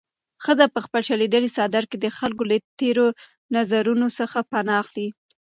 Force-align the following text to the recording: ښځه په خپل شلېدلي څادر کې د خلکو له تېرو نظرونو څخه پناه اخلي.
ښځه 0.43 0.65
په 0.73 0.79
خپل 0.85 1.01
شلېدلي 1.09 1.49
څادر 1.55 1.83
کې 1.89 1.97
د 1.99 2.05
خلکو 2.17 2.43
له 2.51 2.57
تېرو 2.79 3.07
نظرونو 3.55 4.07
څخه 4.19 4.39
پناه 4.51 4.79
اخلي. 4.83 5.07